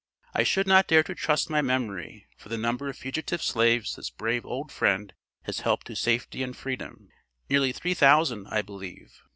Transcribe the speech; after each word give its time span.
"I 0.33 0.41
should 0.41 0.65
not 0.65 0.87
dare 0.87 1.03
to 1.03 1.13
trust 1.13 1.47
my 1.47 1.61
memory 1.61 2.25
for 2.35 2.49
the 2.49 2.57
number 2.57 2.89
of 2.89 2.97
fugitive 2.97 3.43
slaves 3.43 3.95
this 3.95 4.09
brave 4.09 4.47
old 4.47 4.71
friend 4.71 5.13
has 5.43 5.59
helped 5.59 5.85
to 5.85 5.95
safety 5.95 6.41
and 6.41 6.57
freedom 6.57 7.09
nearly 7.51 7.71
three 7.71 7.93
thousand, 7.93 8.47
I 8.47 8.63
believe. 8.63 9.21